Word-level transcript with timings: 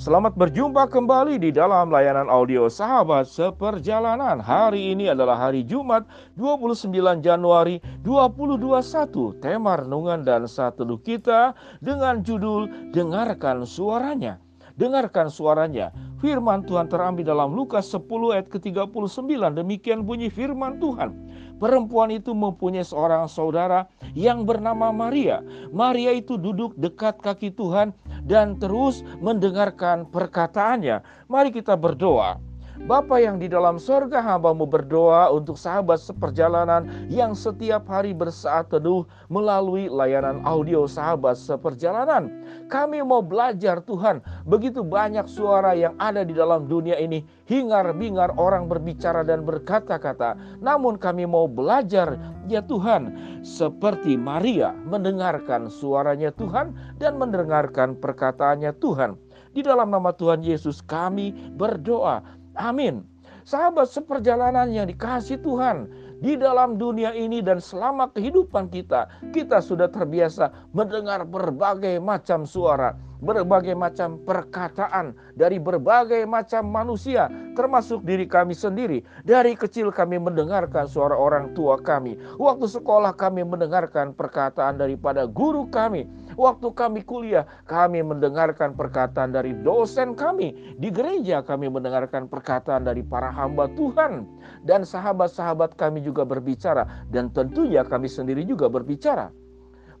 Selamat 0.00 0.32
berjumpa 0.32 0.88
kembali 0.88 1.36
di 1.36 1.52
dalam 1.52 1.92
layanan 1.92 2.24
audio 2.32 2.72
Sahabat 2.72 3.28
Seperjalanan. 3.28 4.40
Hari 4.40 4.96
ini 4.96 5.12
adalah 5.12 5.36
hari 5.36 5.60
Jumat 5.60 6.08
29 6.40 7.20
Januari 7.20 7.84
2021. 8.00 9.44
Tema 9.44 9.76
renungan 9.76 10.24
dan 10.24 10.48
satu 10.48 10.88
kita 10.96 11.52
dengan 11.84 12.24
judul 12.24 12.96
Dengarkan 12.96 13.68
Suaranya. 13.68 14.40
Dengarkan 14.80 15.28
suaranya. 15.28 15.92
Firman 16.24 16.64
Tuhan 16.64 16.88
terambil 16.88 17.28
dalam 17.28 17.52
Lukas 17.52 17.92
10 17.92 18.08
ayat 18.32 18.48
ke-39. 18.48 19.28
Demikian 19.52 20.08
bunyi 20.08 20.32
firman 20.32 20.80
Tuhan. 20.80 21.12
Perempuan 21.60 22.08
itu 22.08 22.32
mempunyai 22.32 22.80
seorang 22.80 23.28
saudara 23.28 23.84
yang 24.16 24.48
bernama 24.48 24.88
Maria. 24.88 25.44
Maria 25.68 26.16
itu 26.16 26.40
duduk 26.40 26.72
dekat 26.80 27.20
kaki 27.20 27.52
Tuhan 27.52 27.92
dan 28.24 28.56
terus 28.60 29.04
mendengarkan 29.22 30.08
perkataannya. 30.08 31.00
Mari 31.30 31.50
kita 31.54 31.76
berdoa. 31.76 32.49
Bapa 32.88 33.20
yang 33.20 33.36
di 33.36 33.44
dalam 33.44 33.76
sorga 33.76 34.24
hambamu 34.24 34.64
berdoa 34.64 35.28
untuk 35.28 35.60
sahabat 35.60 36.00
seperjalanan 36.00 36.88
yang 37.12 37.36
setiap 37.36 37.84
hari 37.84 38.16
bersaat 38.16 38.72
teduh 38.72 39.04
melalui 39.28 39.92
layanan 39.92 40.40
audio 40.48 40.88
sahabat 40.88 41.36
seperjalanan. 41.36 42.32
Kami 42.72 43.04
mau 43.04 43.20
belajar 43.20 43.84
Tuhan, 43.84 44.24
begitu 44.48 44.80
banyak 44.80 45.28
suara 45.28 45.76
yang 45.76 45.92
ada 46.00 46.24
di 46.24 46.32
dalam 46.32 46.72
dunia 46.72 46.96
ini, 46.96 47.20
hingar-bingar 47.44 48.32
orang 48.40 48.64
berbicara 48.64 49.28
dan 49.28 49.44
berkata-kata. 49.44 50.40
Namun 50.64 50.96
kami 50.96 51.28
mau 51.28 51.44
belajar 51.44 52.16
ya 52.48 52.64
Tuhan, 52.64 53.12
seperti 53.44 54.16
Maria 54.16 54.72
mendengarkan 54.88 55.68
suaranya 55.68 56.32
Tuhan 56.32 56.72
dan 56.96 57.20
mendengarkan 57.20 57.92
perkataannya 58.00 58.72
Tuhan. 58.80 59.20
Di 59.50 59.66
dalam 59.66 59.90
nama 59.90 60.14
Tuhan 60.14 60.46
Yesus 60.46 60.78
kami 60.78 61.34
berdoa 61.58 62.22
Amin. 62.58 63.06
Sahabat 63.44 63.88
seperjalanan 63.88 64.70
yang 64.70 64.86
dikasih 64.86 65.40
Tuhan 65.40 65.88
di 66.20 66.36
dalam 66.36 66.76
dunia 66.76 67.16
ini 67.16 67.40
dan 67.40 67.58
selama 67.58 68.12
kehidupan 68.12 68.68
kita, 68.68 69.08
kita 69.32 69.64
sudah 69.64 69.88
terbiasa 69.88 70.52
mendengar 70.76 71.24
berbagai 71.24 71.96
macam 71.98 72.44
suara 72.44 72.94
berbagai 73.20 73.76
macam 73.76 74.16
perkataan 74.24 75.12
dari 75.36 75.60
berbagai 75.60 76.24
macam 76.24 76.66
manusia, 76.66 77.28
termasuk 77.54 78.02
diri 78.02 78.24
kami 78.24 78.56
sendiri. 78.56 79.04
Dari 79.22 79.52
kecil 79.54 79.92
kami 79.92 80.16
mendengarkan 80.16 80.88
suara 80.88 81.14
orang 81.14 81.52
tua 81.52 81.76
kami. 81.78 82.16
Waktu 82.40 82.66
sekolah 82.66 83.14
kami 83.14 83.44
mendengarkan 83.44 84.16
perkataan 84.16 84.80
daripada 84.80 85.28
guru 85.28 85.68
kami. 85.68 86.08
Waktu 86.40 86.72
kami 86.72 87.04
kuliah, 87.04 87.44
kami 87.68 88.00
mendengarkan 88.00 88.72
perkataan 88.72 89.36
dari 89.36 89.52
dosen 89.60 90.16
kami. 90.16 90.72
Di 90.80 90.88
gereja 90.88 91.44
kami 91.44 91.68
mendengarkan 91.68 92.32
perkataan 92.32 92.88
dari 92.88 93.04
para 93.04 93.28
hamba 93.28 93.68
Tuhan. 93.76 94.24
Dan 94.64 94.88
sahabat-sahabat 94.88 95.76
kami 95.76 96.00
juga 96.00 96.24
berbicara. 96.24 97.04
Dan 97.12 97.28
tentunya 97.36 97.84
kami 97.84 98.08
sendiri 98.08 98.48
juga 98.48 98.72
berbicara. 98.72 99.28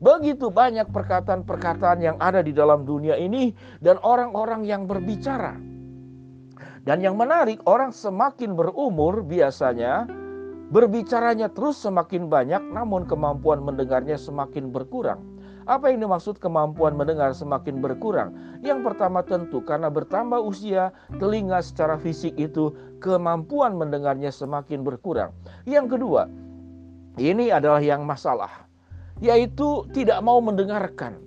Begitu 0.00 0.48
banyak 0.48 0.88
perkataan-perkataan 0.88 2.00
yang 2.00 2.16
ada 2.16 2.40
di 2.40 2.56
dalam 2.56 2.88
dunia 2.88 3.20
ini 3.20 3.52
dan 3.84 4.00
orang-orang 4.00 4.64
yang 4.64 4.88
berbicara. 4.88 5.60
Dan 6.88 7.04
yang 7.04 7.20
menarik, 7.20 7.60
orang 7.68 7.92
semakin 7.92 8.56
berumur 8.56 9.20
biasanya 9.20 10.08
berbicaranya 10.72 11.52
terus 11.52 11.76
semakin 11.84 12.32
banyak 12.32 12.64
namun 12.72 13.04
kemampuan 13.04 13.60
mendengarnya 13.60 14.16
semakin 14.16 14.72
berkurang. 14.72 15.29
Apa 15.68 15.92
yang 15.92 16.04
dimaksud 16.04 16.40
kemampuan 16.40 16.96
mendengar 16.96 17.32
semakin 17.36 17.84
berkurang? 17.84 18.32
Yang 18.64 18.92
pertama 18.92 19.20
tentu 19.24 19.60
karena 19.64 19.92
bertambah 19.92 20.40
usia, 20.40 20.92
telinga 21.20 21.60
secara 21.60 22.00
fisik 22.00 22.36
itu 22.40 22.72
kemampuan 23.00 23.76
mendengarnya 23.76 24.32
semakin 24.32 24.84
berkurang. 24.84 25.32
Yang 25.68 25.96
kedua, 25.98 26.28
ini 27.20 27.52
adalah 27.52 27.80
yang 27.84 28.04
masalah 28.08 28.70
yaitu 29.20 29.84
tidak 29.92 30.18
mau 30.24 30.40
mendengarkan. 30.40 31.20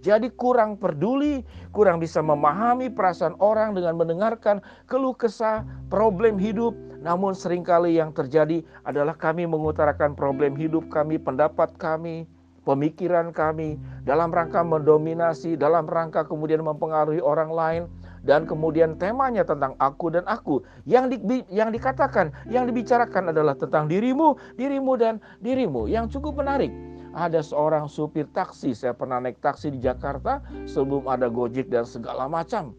Jadi 0.00 0.32
kurang 0.32 0.80
peduli, 0.80 1.44
kurang 1.76 2.00
bisa 2.00 2.24
memahami 2.24 2.88
perasaan 2.88 3.36
orang 3.36 3.76
dengan 3.76 4.00
mendengarkan 4.00 4.64
keluh 4.88 5.12
kesah, 5.12 5.60
problem 5.92 6.40
hidup. 6.40 6.72
Namun 7.04 7.36
sering 7.36 7.60
kali 7.60 8.00
yang 8.00 8.08
terjadi 8.16 8.64
adalah 8.88 9.12
kami 9.12 9.44
mengutarakan 9.44 10.16
problem 10.16 10.56
hidup 10.56 10.88
kami, 10.88 11.20
pendapat 11.20 11.76
kami, 11.76 12.24
pemikiran 12.64 13.32
kami 13.32 13.80
dalam 14.04 14.30
rangka 14.30 14.60
mendominasi, 14.60 15.56
dalam 15.56 15.88
rangka 15.88 16.24
kemudian 16.28 16.60
mempengaruhi 16.60 17.22
orang 17.22 17.50
lain 17.50 17.82
dan 18.20 18.44
kemudian 18.44 19.00
temanya 19.00 19.44
tentang 19.44 19.72
aku 19.80 20.12
dan 20.12 20.24
aku. 20.28 20.60
Yang 20.84 21.20
di, 21.24 21.44
yang 21.48 21.72
dikatakan, 21.72 22.32
yang 22.52 22.68
dibicarakan 22.68 23.32
adalah 23.32 23.56
tentang 23.56 23.88
dirimu, 23.88 24.36
dirimu 24.60 24.92
dan 25.00 25.18
dirimu. 25.40 25.88
Yang 25.88 26.20
cukup 26.20 26.44
menarik 26.44 26.72
ada 27.16 27.42
seorang 27.42 27.90
supir 27.90 28.28
taksi, 28.30 28.76
saya 28.76 28.94
pernah 28.94 29.18
naik 29.18 29.42
taksi 29.42 29.72
di 29.72 29.80
Jakarta 29.82 30.44
sebelum 30.68 31.10
ada 31.10 31.26
Gojek 31.26 31.72
dan 31.72 31.82
segala 31.88 32.30
macam. 32.30 32.76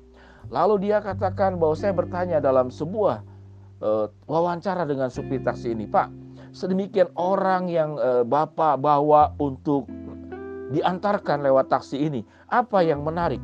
Lalu 0.50 0.90
dia 0.90 1.04
katakan 1.04 1.58
bahwa 1.62 1.76
saya 1.78 1.94
bertanya 1.94 2.38
dalam 2.42 2.74
sebuah 2.74 3.22
uh, 3.84 4.08
wawancara 4.26 4.88
dengan 4.88 5.12
supir 5.12 5.44
taksi 5.44 5.76
ini, 5.76 5.86
Pak, 5.86 6.21
sedemikian 6.52 7.12
orang 7.16 7.72
yang 7.72 7.96
uh, 7.98 8.24
Bapak 8.28 8.80
bawa 8.80 9.36
untuk 9.40 9.88
diantarkan 10.72 11.44
lewat 11.44 11.68
taksi 11.68 12.00
ini, 12.00 12.22
apa 12.48 12.80
yang 12.84 13.04
menarik? 13.04 13.40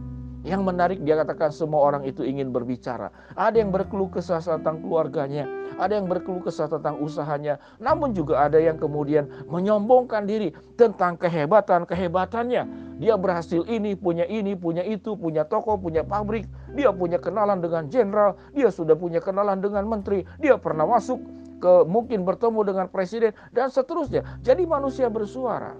Yang 0.47 0.63
menarik 0.63 0.99
dia 1.03 1.19
katakan 1.19 1.51
semua 1.51 1.83
orang 1.83 2.07
itu 2.07 2.23
ingin 2.23 2.55
berbicara. 2.55 3.11
Ada 3.35 3.59
yang 3.59 3.75
berkeluh 3.75 4.07
kesah 4.07 4.39
tentang 4.39 4.79
keluarganya, 4.79 5.43
ada 5.75 5.99
yang 5.99 6.07
berkeluh 6.07 6.39
kesah 6.39 6.71
tentang 6.71 7.03
usahanya, 7.03 7.59
namun 7.83 8.15
juga 8.15 8.47
ada 8.47 8.55
yang 8.55 8.79
kemudian 8.79 9.27
menyombongkan 9.51 10.23
diri 10.23 10.55
tentang 10.79 11.19
kehebatan-kehebatannya. 11.19 12.63
Dia 12.95 13.19
berhasil 13.19 13.67
ini, 13.67 13.99
punya 13.99 14.23
ini, 14.23 14.55
punya 14.55 14.87
itu, 14.87 15.19
punya 15.19 15.43
toko, 15.43 15.75
punya 15.75 16.07
pabrik, 16.07 16.47
dia 16.79 16.95
punya 16.95 17.19
kenalan 17.19 17.59
dengan 17.59 17.91
jenderal, 17.91 18.39
dia 18.55 18.71
sudah 18.71 18.95
punya 18.95 19.19
kenalan 19.19 19.59
dengan 19.59 19.83
menteri, 19.83 20.23
dia 20.39 20.55
pernah 20.55 20.87
masuk 20.87 21.19
ke 21.57 21.85
mungkin 21.85 22.23
bertemu 22.23 22.59
dengan 22.63 22.85
presiden 22.89 23.31
dan 23.53 23.69
seterusnya. 23.69 24.23
Jadi 24.45 24.63
manusia 24.65 25.09
bersuara. 25.09 25.77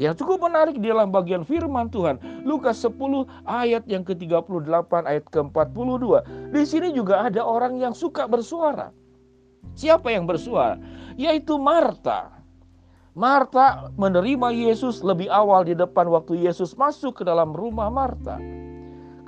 Yang 0.00 0.24
cukup 0.24 0.48
menarik 0.48 0.80
di 0.80 0.88
dalam 0.88 1.12
bagian 1.12 1.44
firman 1.44 1.92
Tuhan, 1.92 2.16
Lukas 2.48 2.80
10 2.80 2.96
ayat 3.44 3.84
yang 3.84 4.00
ke-38 4.00 4.92
ayat 5.04 5.24
ke-42. 5.28 6.24
Di 6.56 6.62
sini 6.64 6.88
juga 6.96 7.28
ada 7.28 7.44
orang 7.44 7.76
yang 7.76 7.92
suka 7.92 8.24
bersuara. 8.24 8.96
Siapa 9.76 10.08
yang 10.08 10.24
bersuara? 10.24 10.80
Yaitu 11.20 11.60
Marta. 11.60 12.32
Marta 13.12 13.92
menerima 14.00 14.54
Yesus 14.54 15.04
lebih 15.04 15.28
awal 15.28 15.68
di 15.68 15.76
depan 15.76 16.08
waktu 16.08 16.48
Yesus 16.48 16.72
masuk 16.78 17.20
ke 17.20 17.22
dalam 17.28 17.52
rumah 17.52 17.92
Marta. 17.92 18.40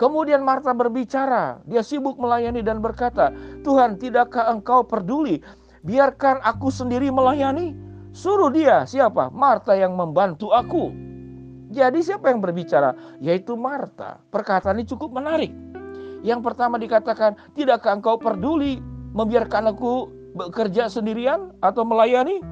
Kemudian 0.01 0.41
Marta 0.41 0.73
berbicara, 0.73 1.61
dia 1.69 1.85
sibuk 1.85 2.17
melayani 2.17 2.65
dan 2.65 2.81
berkata, 2.81 3.31
"Tuhan, 3.63 4.01
tidakkah 4.01 4.51
Engkau 4.51 4.83
peduli? 4.83 5.45
Biarkan 5.83 6.43
aku 6.43 6.71
sendiri 6.71 7.11
melayani." 7.13 7.75
Suruh 8.13 8.53
dia, 8.53 8.85
siapa? 8.85 9.33
Marta 9.33 9.73
yang 9.73 9.97
membantu 9.97 10.53
aku. 10.53 10.93
Jadi 11.73 12.05
siapa 12.05 12.29
yang 12.29 12.45
berbicara? 12.45 12.93
Yaitu 13.25 13.57
Marta. 13.57 14.21
Perkataan 14.29 14.77
ini 14.77 14.85
cukup 14.85 15.17
menarik. 15.17 15.49
Yang 16.21 16.45
pertama 16.45 16.77
dikatakan, 16.77 17.35
"Tidakkah 17.57 17.97
Engkau 17.97 18.21
peduli 18.21 18.85
membiarkan 19.17 19.73
aku 19.73 20.13
bekerja 20.37 20.93
sendirian 20.93 21.57
atau 21.65 21.89
melayani? 21.89 22.45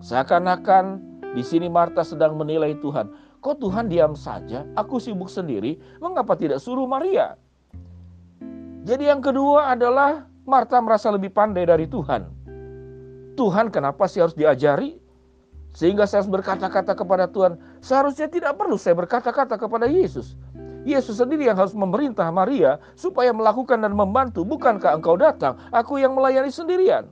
Seakan-akan 0.00 1.04
di 1.36 1.44
sini 1.44 1.68
Marta 1.68 2.00
sedang 2.00 2.40
menilai 2.40 2.72
Tuhan. 2.80 3.12
Kok 3.44 3.60
Tuhan 3.60 3.92
diam 3.92 4.16
saja? 4.16 4.64
Aku 4.72 4.96
sibuk 4.96 5.28
sendiri. 5.28 5.76
Mengapa 6.00 6.32
tidak 6.32 6.64
suruh 6.64 6.88
Maria? 6.88 7.36
Jadi 8.88 9.04
yang 9.08 9.20
kedua 9.20 9.76
adalah 9.76 10.24
Marta 10.48 10.80
merasa 10.80 11.12
lebih 11.12 11.28
pandai 11.28 11.68
dari 11.68 11.84
Tuhan. 11.84 12.43
Tuhan 13.34 13.70
kenapa 13.70 14.06
sih 14.06 14.22
harus 14.22 14.34
diajari? 14.34 14.98
Sehingga 15.74 16.06
saya 16.06 16.22
harus 16.22 16.30
berkata-kata 16.30 16.94
kepada 16.94 17.26
Tuhan. 17.26 17.58
Seharusnya 17.82 18.30
tidak 18.30 18.54
perlu 18.54 18.78
saya 18.78 18.94
berkata-kata 18.94 19.58
kepada 19.58 19.90
Yesus. 19.90 20.38
Yesus 20.86 21.18
sendiri 21.18 21.48
yang 21.50 21.58
harus 21.58 21.74
memerintah 21.74 22.30
Maria 22.30 22.78
supaya 22.94 23.34
melakukan 23.34 23.82
dan 23.82 23.96
membantu. 23.96 24.46
Bukankah 24.46 25.00
engkau 25.00 25.18
datang? 25.18 25.58
Aku 25.74 25.98
yang 25.98 26.14
melayani 26.14 26.52
sendirian. 26.52 27.10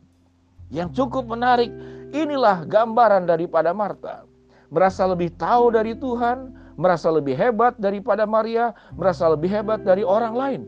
Yang 0.70 1.02
cukup 1.02 1.26
menarik, 1.26 1.72
inilah 2.14 2.64
gambaran 2.69 3.26
daripada 3.26 3.74
Marta. 3.74 4.24
Merasa 4.72 5.04
lebih 5.04 5.34
tahu 5.36 5.74
dari 5.74 5.92
Tuhan, 5.98 6.54
merasa 6.80 7.12
lebih 7.12 7.36
hebat 7.36 7.76
daripada 7.76 8.24
Maria, 8.24 8.72
merasa 8.96 9.28
lebih 9.28 9.52
hebat 9.52 9.84
dari 9.84 10.00
orang 10.06 10.32
lain. 10.32 10.62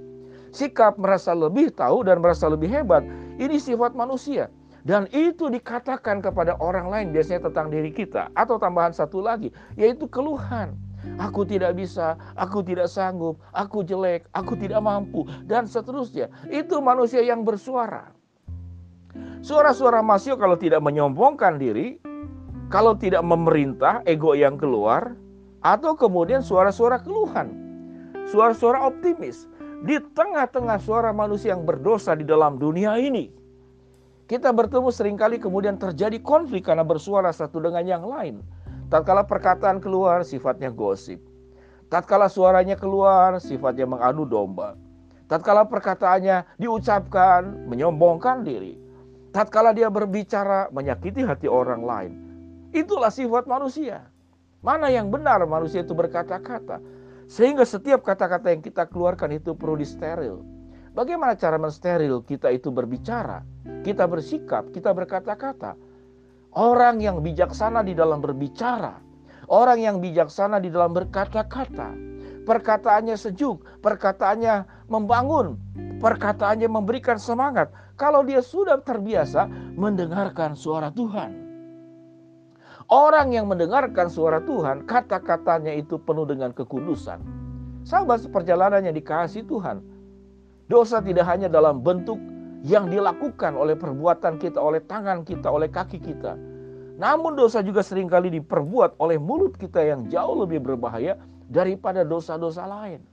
Sikap 0.53 1.01
merasa 1.01 1.33
lebih 1.33 1.73
tahu 1.73 2.05
dan 2.05 2.21
merasa 2.21 2.49
lebih 2.53 2.69
hebat, 2.69 3.05
ini 3.41 3.57
sifat 3.57 3.97
manusia. 3.97 4.53
Dan 4.85 5.09
itu 5.17 5.49
dikatakan 5.49 6.21
kepada 6.21 6.61
orang 6.61 6.93
lain 6.93 7.07
biasanya 7.17 7.49
tentang 7.49 7.73
diri 7.73 7.89
kita. 7.89 8.29
Atau 8.37 8.61
tambahan 8.61 8.93
satu 8.93 9.25
lagi, 9.25 9.49
yaitu 9.81 10.05
keluhan. 10.05 10.77
Aku 11.21 11.45
tidak 11.45 11.77
bisa, 11.77 12.17
aku 12.37 12.65
tidak 12.65 12.89
sanggup, 12.89 13.41
aku 13.53 13.85
jelek, 13.85 14.25
aku 14.33 14.57
tidak 14.57 14.81
mampu, 14.81 15.25
dan 15.45 15.69
seterusnya. 15.69 16.33
Itu 16.49 16.81
manusia 16.81 17.21
yang 17.21 17.45
bersuara. 17.45 18.13
Suara-suara 19.45 20.01
masih 20.01 20.37
kalau 20.41 20.57
tidak 20.57 20.81
menyombongkan 20.81 21.61
diri, 21.61 22.01
kalau 22.73 22.97
tidak 22.97 23.21
memerintah, 23.21 24.01
ego 24.09 24.33
yang 24.33 24.57
keluar, 24.57 25.13
atau 25.61 25.93
kemudian 25.93 26.41
suara-suara 26.41 27.01
keluhan, 27.01 27.53
suara-suara 28.29 28.89
optimis 28.89 29.49
di 29.85 30.01
tengah-tengah 30.17 30.81
suara 30.81 31.13
manusia 31.13 31.53
yang 31.53 31.69
berdosa 31.69 32.17
di 32.17 32.25
dalam 32.25 32.57
dunia 32.57 32.97
ini. 32.97 33.44
Kita 34.25 34.57
bertemu 34.57 34.89
sering 34.89 35.21
kali 35.21 35.37
kemudian 35.37 35.77
terjadi 35.77 36.17
konflik 36.25 36.65
karena 36.65 36.81
bersuara 36.81 37.29
satu 37.29 37.61
dengan 37.61 37.85
yang 37.85 38.05
lain. 38.09 38.41
Tatkala 38.89 39.21
perkataan 39.29 39.85
keluar 39.85 40.25
sifatnya 40.25 40.73
gosip. 40.73 41.21
Tatkala 41.93 42.33
suaranya 42.33 42.73
keluar 42.73 43.37
sifatnya 43.37 43.85
mengadu 43.85 44.25
domba. 44.25 44.81
Tatkala 45.29 45.69
perkataannya 45.69 46.57
diucapkan 46.57 47.69
menyombongkan 47.69 48.49
diri. 48.49 48.81
Tatkala 49.37 49.77
dia 49.77 49.93
berbicara 49.93 50.73
menyakiti 50.73 51.21
hati 51.21 51.45
orang 51.45 51.85
lain. 51.85 52.13
Itulah 52.73 53.13
sifat 53.13 53.45
manusia. 53.45 54.09
Mana 54.65 54.89
yang 54.89 55.13
benar 55.13 55.45
manusia 55.45 55.85
itu 55.85 55.93
berkata-kata. 55.93 56.81
Sehingga 57.29 57.69
setiap 57.69 58.01
kata-kata 58.01 58.57
yang 58.57 58.65
kita 58.65 58.89
keluarkan 58.89 59.37
itu 59.37 59.53
perlu 59.53 59.77
disteril. 59.77 60.41
Bagaimana 60.95 61.35
cara 61.35 61.59
mensteril 61.59 62.23
kita 62.23 62.55
itu 62.55 62.71
berbicara, 62.71 63.43
kita 63.83 64.07
bersikap, 64.07 64.71
kita 64.71 64.95
berkata-kata. 64.95 65.75
Orang 66.55 67.03
yang 67.03 67.19
bijaksana 67.19 67.83
di 67.83 67.99
dalam 67.99 68.23
berbicara, 68.23 69.03
orang 69.51 69.83
yang 69.83 69.99
bijaksana 69.99 70.63
di 70.63 70.71
dalam 70.71 70.95
berkata-kata, 70.95 71.99
perkataannya 72.47 73.19
sejuk, 73.19 73.67
perkataannya 73.83 74.87
membangun, 74.87 75.59
perkataannya 75.99 76.71
memberikan 76.71 77.19
semangat. 77.19 77.75
Kalau 77.99 78.23
dia 78.23 78.39
sudah 78.39 78.79
terbiasa 78.79 79.51
mendengarkan 79.75 80.55
suara 80.55 80.95
Tuhan. 80.95 81.43
Orang 82.87 83.35
yang 83.35 83.51
mendengarkan 83.51 84.07
suara 84.07 84.39
Tuhan, 84.47 84.87
kata-katanya 84.87 85.75
itu 85.75 85.99
penuh 85.99 86.29
dengan 86.29 86.55
kekudusan. 86.55 87.19
Sahabat 87.83 88.23
seperjalanan 88.23 88.87
yang 88.87 88.95
dikasih 88.95 89.43
Tuhan. 89.51 89.94
Dosa 90.65 91.05
tidak 91.05 91.29
hanya 91.29 91.53
dalam 91.53 91.85
bentuk 91.85 92.17
yang 92.65 92.89
dilakukan 92.89 93.53
oleh 93.53 93.77
perbuatan 93.77 94.41
kita, 94.41 94.57
oleh 94.57 94.81
tangan 94.81 95.21
kita, 95.21 95.53
oleh 95.53 95.69
kaki 95.69 96.01
kita. 96.01 96.41
Namun 96.97 97.37
dosa 97.37 97.61
juga 97.61 97.85
sering 97.85 98.09
kali 98.09 98.33
diperbuat 98.33 98.97
oleh 99.03 99.21
mulut 99.21 99.59
kita 99.59 99.85
yang 99.85 100.09
jauh 100.09 100.47
lebih 100.47 100.65
berbahaya 100.65 101.21
daripada 101.51 102.07
dosa-dosa 102.07 102.65
lain. 102.65 103.05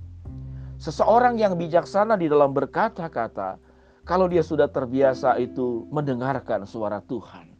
Seseorang 0.79 1.35
yang 1.37 1.59
bijaksana 1.59 2.15
di 2.15 2.31
dalam 2.31 2.55
berkata-kata, 2.55 3.59
kalau 4.07 4.25
dia 4.25 4.41
sudah 4.41 4.71
terbiasa 4.71 5.37
itu 5.37 5.85
mendengarkan 5.93 6.65
suara 6.65 7.03
Tuhan. 7.05 7.51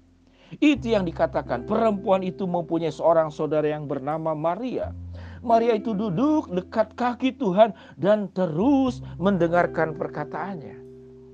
Itu 0.57 0.91
yang 0.91 1.07
dikatakan 1.07 1.63
perempuan 1.63 2.25
itu 2.27 2.43
mempunyai 2.43 2.91
seorang 2.91 3.31
saudara 3.31 3.67
yang 3.71 3.87
bernama 3.87 4.35
Maria. 4.35 4.91
Maria 5.41 5.73
itu 5.73 5.97
duduk 5.97 6.53
dekat 6.53 6.93
kaki 6.93 7.33
Tuhan 7.33 7.73
dan 7.97 8.29
terus 8.37 9.01
mendengarkan 9.17 9.97
perkataannya. 9.97 10.77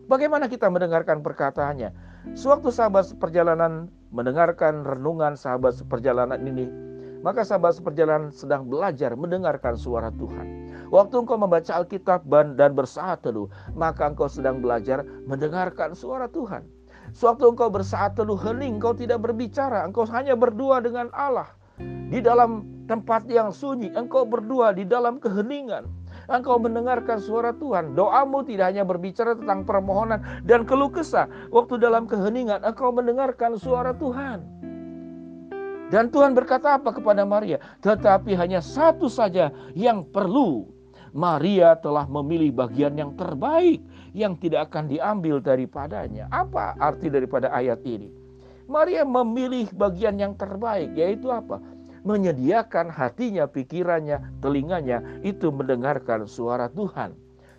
Bagaimana 0.07 0.48
kita 0.48 0.71
mendengarkan 0.71 1.19
perkataannya? 1.19 1.92
Sewaktu 2.31 2.71
sahabat 2.71 3.12
seperjalanan 3.12 3.92
mendengarkan 4.15 4.88
renungan 4.88 5.36
sahabat 5.36 5.75
seperjalanan 5.75 6.39
ini, 6.39 6.71
maka 7.19 7.44
sahabat 7.44 7.75
seperjalanan 7.75 8.31
sedang 8.31 8.71
belajar 8.71 9.12
mendengarkan 9.19 9.75
suara 9.75 10.07
Tuhan. 10.15 10.71
Waktu 10.88 11.27
engkau 11.27 11.36
membaca 11.36 11.75
Alkitab 11.75 12.24
dan 12.31 12.71
bersaat 12.71 13.27
teduh, 13.27 13.51
maka 13.75 14.07
engkau 14.07 14.31
sedang 14.31 14.63
belajar 14.63 15.04
mendengarkan 15.27 15.92
suara 15.92 16.31
Tuhan. 16.31 16.63
Sewaktu 17.12 17.51
engkau 17.51 17.68
bersaat 17.68 18.15
teduh 18.15 18.39
hening, 18.39 18.80
engkau 18.80 18.95
tidak 18.95 19.19
berbicara, 19.19 19.83
engkau 19.83 20.07
hanya 20.07 20.39
berdua 20.39 20.80
dengan 20.80 21.12
Allah. 21.12 21.51
Di 22.07 22.24
dalam 22.24 22.63
tempat 22.88 23.27
yang 23.27 23.51
sunyi, 23.51 23.92
engkau 23.92 24.24
berdua 24.24 24.71
di 24.71 24.88
dalam 24.88 25.19
keheningan. 25.19 25.83
Engkau 26.31 26.56
mendengarkan 26.59 27.19
suara 27.19 27.51
Tuhan. 27.56 27.95
Doamu 27.95 28.48
tidak 28.48 28.71
hanya 28.71 28.83
berbicara 28.88 29.36
tentang 29.36 29.68
permohonan 29.68 30.24
dan 30.48 30.63
keluh 30.63 30.92
kesah. 30.92 31.27
Waktu 31.51 31.80
dalam 31.83 32.07
keheningan, 32.07 32.63
engkau 32.63 32.95
mendengarkan 32.95 33.59
suara 33.59 33.92
Tuhan. 33.95 34.44
Dan 35.88 36.12
Tuhan 36.12 36.36
berkata 36.36 36.75
apa 36.80 36.92
kepada 36.92 37.24
Maria? 37.24 37.59
Tetapi 37.80 38.36
hanya 38.36 38.59
satu 38.59 39.07
saja 39.07 39.51
yang 39.71 40.04
perlu. 40.07 40.68
Maria 41.15 41.80
telah 41.80 42.04
memilih 42.07 42.51
bagian 42.51 42.95
yang 43.00 43.15
terbaik 43.15 43.80
yang 44.12 44.36
tidak 44.36 44.68
akan 44.71 44.92
diambil 44.92 45.39
daripadanya. 45.39 46.27
Apa 46.27 46.75
arti 46.75 47.07
daripada 47.07 47.48
ayat 47.56 47.80
ini? 47.88 48.12
Maria 48.68 49.07
memilih 49.07 49.71
bagian 49.71 50.19
yang 50.19 50.36
terbaik, 50.36 50.92
yaitu 50.92 51.31
apa? 51.31 51.63
Menyediakan 52.07 52.88
hatinya, 52.88 53.44
pikirannya, 53.51 54.39
telinganya 54.39 55.04
itu 55.27 55.51
mendengarkan 55.51 56.24
suara 56.24 56.71
Tuhan. 56.71 57.12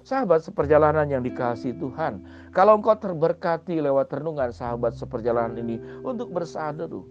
Sahabat 0.09 0.41
seperjalanan 0.41 1.05
yang 1.05 1.21
dikasih 1.21 1.77
Tuhan, 1.77 2.25
kalau 2.57 2.81
engkau 2.81 2.97
terberkati 2.97 3.77
lewat 3.77 4.09
renungan 4.09 4.49
sahabat 4.49 4.97
seperjalanan 4.97 5.61
ini 5.61 5.77
untuk 6.01 6.33
bersadu, 6.33 7.05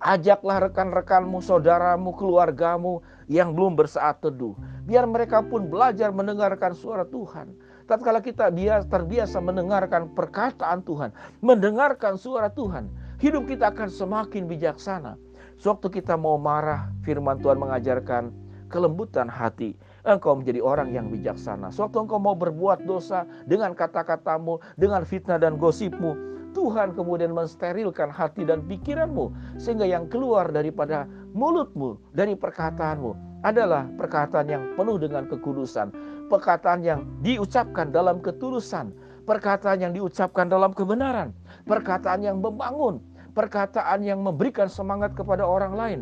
ajaklah 0.00 0.72
rekan-rekanmu, 0.72 1.44
saudaramu, 1.44 2.16
keluargamu 2.16 3.04
yang 3.28 3.52
belum 3.52 3.76
bersaat 3.76 4.24
teduh. 4.24 4.56
Biar 4.88 5.04
mereka 5.04 5.44
pun 5.44 5.68
belajar 5.68 6.08
mendengarkan 6.10 6.72
suara 6.72 7.04
Tuhan. 7.04 7.52
Tatkala 7.84 8.24
kita 8.24 8.48
biasa, 8.48 8.88
terbiasa 8.88 9.38
mendengarkan 9.44 10.16
perkataan 10.16 10.80
Tuhan, 10.86 11.12
mendengarkan 11.44 12.16
suara 12.16 12.48
Tuhan, 12.48 12.88
hidup 13.20 13.44
kita 13.44 13.68
akan 13.68 13.92
semakin 13.92 14.48
bijaksana. 14.48 15.20
Sewaktu 15.62 16.02
kita 16.02 16.18
mau 16.18 16.42
marah, 16.42 16.90
firman 17.06 17.38
Tuhan 17.38 17.54
mengajarkan 17.54 18.34
kelembutan 18.66 19.30
hati. 19.30 19.78
Engkau 20.02 20.34
menjadi 20.34 20.58
orang 20.58 20.90
yang 20.90 21.06
bijaksana. 21.06 21.70
Sewaktu 21.70 22.02
engkau 22.02 22.18
mau 22.18 22.34
berbuat 22.34 22.82
dosa 22.82 23.22
dengan 23.46 23.70
kata-katamu, 23.70 24.58
dengan 24.74 25.06
fitnah 25.06 25.38
dan 25.38 25.54
gosipmu, 25.54 26.18
Tuhan 26.50 26.98
kemudian 26.98 27.30
mensterilkan 27.30 28.10
hati 28.10 28.42
dan 28.42 28.66
pikiranmu. 28.66 29.30
Sehingga 29.54 29.86
yang 29.86 30.10
keluar 30.10 30.50
daripada 30.50 31.06
mulutmu, 31.30 31.94
dari 32.10 32.34
perkataanmu 32.34 33.46
adalah 33.46 33.86
perkataan 33.94 34.50
yang 34.50 34.74
penuh 34.74 34.98
dengan 34.98 35.30
kekudusan. 35.30 35.94
Perkataan 36.26 36.82
yang 36.82 37.06
diucapkan 37.22 37.94
dalam 37.94 38.18
ketulusan. 38.18 38.90
Perkataan 39.30 39.78
yang 39.78 39.94
diucapkan 39.94 40.50
dalam 40.50 40.74
kebenaran. 40.74 41.30
Perkataan 41.70 42.26
yang 42.26 42.42
membangun 42.42 42.98
perkataan 43.32 44.04
yang 44.04 44.20
memberikan 44.20 44.68
semangat 44.68 45.16
kepada 45.16 45.44
orang 45.44 45.74
lain. 45.74 46.00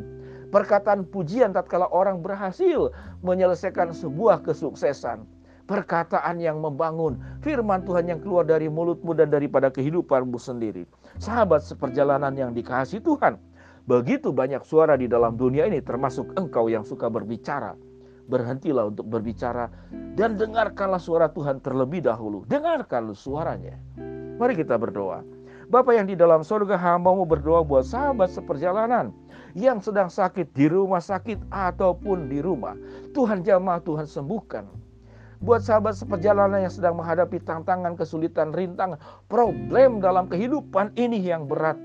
Perkataan 0.51 1.07
pujian 1.07 1.55
tatkala 1.55 1.87
orang 1.95 2.19
berhasil 2.19 2.91
menyelesaikan 3.23 3.95
sebuah 3.95 4.43
kesuksesan. 4.43 5.23
Perkataan 5.71 6.43
yang 6.43 6.59
membangun, 6.59 7.23
firman 7.47 7.87
Tuhan 7.87 8.11
yang 8.11 8.19
keluar 8.19 8.43
dari 8.43 8.67
mulutmu 8.67 9.15
dan 9.15 9.31
daripada 9.31 9.71
kehidupanmu 9.71 10.35
sendiri. 10.35 10.83
Sahabat 11.23 11.63
seperjalanan 11.63 12.35
yang 12.35 12.51
dikasih 12.51 12.99
Tuhan, 12.99 13.39
begitu 13.87 14.35
banyak 14.35 14.67
suara 14.67 14.99
di 14.99 15.07
dalam 15.07 15.39
dunia 15.39 15.71
ini 15.71 15.79
termasuk 15.79 16.35
engkau 16.35 16.67
yang 16.67 16.83
suka 16.83 17.07
berbicara. 17.07 17.79
Berhentilah 18.27 18.91
untuk 18.91 19.07
berbicara 19.07 19.71
dan 20.19 20.35
dengarkanlah 20.35 20.99
suara 20.99 21.31
Tuhan 21.31 21.63
terlebih 21.63 22.03
dahulu. 22.03 22.43
Dengarkan 22.51 23.15
suaranya. 23.15 23.79
Mari 24.43 24.59
kita 24.59 24.75
berdoa. 24.75 25.23
Bapak 25.71 25.95
yang 25.95 26.11
di 26.11 26.19
dalam 26.19 26.43
surga 26.43 26.75
hambamu 26.75 27.23
berdoa 27.23 27.62
buat 27.62 27.87
sahabat 27.87 28.35
seperjalanan 28.35 29.15
yang 29.55 29.79
sedang 29.79 30.11
sakit 30.11 30.50
di 30.50 30.67
rumah 30.67 30.99
sakit 30.99 31.47
ataupun 31.47 32.27
di 32.27 32.43
rumah. 32.43 32.75
Tuhan 33.15 33.47
jamah, 33.47 33.79
Tuhan 33.87 34.03
sembuhkan. 34.03 34.67
Buat 35.39 35.62
sahabat 35.62 35.95
seperjalanan 35.95 36.67
yang 36.67 36.75
sedang 36.75 36.99
menghadapi 36.99 37.39
tantangan, 37.47 37.95
kesulitan, 37.95 38.50
rintangan, 38.50 38.99
problem 39.31 40.03
dalam 40.03 40.27
kehidupan 40.27 40.91
ini 40.99 41.23
yang 41.23 41.47
berat. 41.47 41.79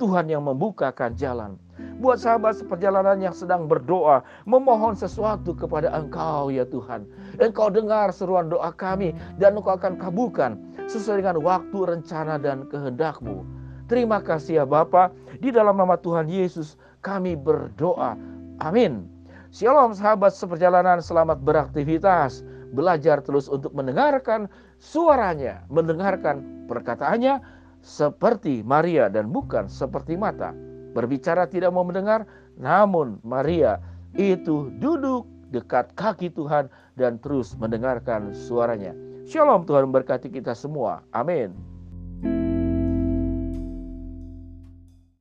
Tuhan 0.00 0.32
yang 0.32 0.48
membukakan 0.48 1.12
jalan. 1.12 1.60
Buat 2.00 2.24
sahabat 2.24 2.56
seperjalanan 2.56 3.20
yang 3.20 3.36
sedang 3.36 3.68
berdoa, 3.68 4.24
memohon 4.48 4.96
sesuatu 4.96 5.52
kepada 5.52 5.92
Engkau 5.92 6.48
ya 6.48 6.64
Tuhan. 6.64 7.04
Engkau 7.36 7.68
dengar 7.68 8.08
seruan 8.08 8.48
doa 8.48 8.72
kami 8.72 9.12
dan 9.36 9.60
Engkau 9.60 9.76
akan 9.76 10.00
kabulkan 10.00 10.56
sesuai 10.88 11.20
dengan 11.20 11.44
waktu, 11.44 11.78
rencana, 11.84 12.40
dan 12.40 12.64
kehendakmu. 12.72 13.44
Terima 13.92 14.24
kasih 14.24 14.64
ya 14.64 14.64
Bapa. 14.64 15.12
Di 15.44 15.52
dalam 15.52 15.76
nama 15.76 16.00
Tuhan 16.00 16.32
Yesus 16.32 16.80
kami 17.04 17.36
berdoa. 17.36 18.16
Amin. 18.64 19.04
Shalom 19.52 19.92
sahabat 19.92 20.32
seperjalanan, 20.32 21.04
selamat 21.04 21.44
beraktivitas. 21.44 22.40
Belajar 22.70 23.20
terus 23.20 23.50
untuk 23.50 23.74
mendengarkan 23.74 24.46
suaranya, 24.78 25.66
mendengarkan 25.68 26.64
perkataannya 26.70 27.42
seperti 27.80 28.62
Maria 28.64 29.08
dan 29.08 29.32
bukan 29.32 29.68
seperti 29.68 30.16
mata. 30.16 30.52
Berbicara 30.90 31.46
tidak 31.46 31.70
mau 31.70 31.86
mendengar, 31.86 32.26
namun 32.58 33.22
Maria 33.22 33.78
itu 34.18 34.74
duduk 34.82 35.26
dekat 35.54 35.94
kaki 35.94 36.30
Tuhan 36.34 36.66
dan 36.98 37.18
terus 37.22 37.54
mendengarkan 37.58 38.34
suaranya. 38.34 38.94
Shalom 39.26 39.62
Tuhan 39.62 39.90
memberkati 39.90 40.30
kita 40.30 40.56
semua. 40.56 41.06
Amin. 41.14 41.69